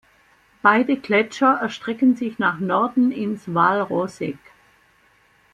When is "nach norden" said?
2.39-3.11